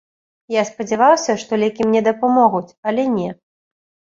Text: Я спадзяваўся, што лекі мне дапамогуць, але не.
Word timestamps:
Я 0.53 0.61
спадзяваўся, 0.69 1.35
што 1.43 1.59
лекі 1.65 1.81
мне 1.91 2.01
дапамогуць, 2.09 2.67
але 2.93 3.07
не. 3.19 3.29